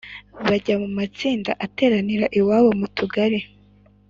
bajya 0.47 0.75
mu 0.81 0.89
matsinda 0.97 1.51
ateranira 1.65 2.25
iwabo 2.39 2.69
mu 2.79 2.87
Tugari 2.97 3.39